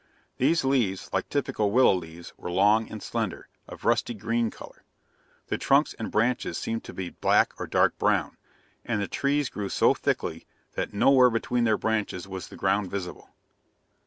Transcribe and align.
These 0.39 0.63
leaves, 0.65 1.11
like 1.13 1.29
typical 1.29 1.69
willow 1.69 1.93
leaves, 1.93 2.33
were 2.35 2.49
long 2.49 2.89
and 2.89 3.03
slender, 3.03 3.47
of 3.67 3.85
rusty 3.85 4.15
green 4.15 4.49
color. 4.49 4.83
The 5.49 5.59
trunks 5.59 5.93
and 5.93 6.09
branches 6.09 6.57
seemed 6.57 6.83
to 6.85 6.93
be 6.95 7.11
black 7.11 7.53
or 7.59 7.67
dark 7.67 7.95
brown: 7.99 8.35
and 8.83 8.99
the 8.99 9.07
trees 9.07 9.47
grew 9.47 9.69
so 9.69 9.93
thickly 9.93 10.47
that 10.73 10.91
nowhere 10.91 11.29
between 11.29 11.65
their 11.65 11.77
branches 11.77 12.27
was 12.27 12.47
the 12.47 12.57
ground 12.57 12.89
visible. 12.89 13.29